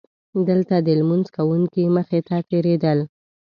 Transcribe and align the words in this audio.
دلته 0.49 0.75
د 0.79 0.87
لمونځ 0.99 1.27
کوونکي 1.35 1.83
مخې 1.95 2.19
ته 2.27 2.35
تېرېدل. 2.49 2.99